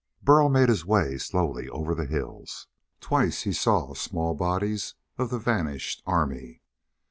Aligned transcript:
Burl 0.23 0.49
made 0.49 0.67
his 0.67 0.83
way 0.83 1.19
slowly 1.19 1.69
over 1.69 1.93
the 1.93 2.07
hills. 2.07 2.65
Twice 3.01 3.43
he 3.43 3.53
saw 3.53 3.93
small 3.93 4.33
bodies 4.33 4.95
of 5.19 5.29
the 5.29 5.37
vanished 5.37 6.01
army. 6.07 6.63